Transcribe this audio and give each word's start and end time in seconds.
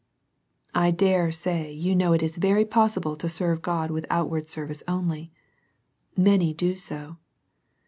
I 0.73 0.89
dare 0.89 1.31
say 1.31 1.71
you 1.71 1.95
know 1.95 2.11
it 2.13 2.23
is 2.23 2.39
very 2.39 2.65
possible 2.65 3.15
to 3.15 3.29
serve 3.29 3.61
God 3.61 3.91
with 3.91 4.07
outward 4.09 4.49
service 4.49 4.81
only. 4.87 5.31
Many 6.17 6.55
do 6.55 6.75
so. 6.75 7.17